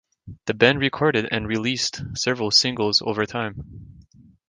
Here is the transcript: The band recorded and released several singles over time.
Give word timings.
The 0.47 0.55
band 0.55 0.79
recorded 0.79 1.27
and 1.29 1.47
released 1.47 2.01
several 2.17 2.49
singles 2.49 3.03
over 3.05 3.27
time. 3.27 3.99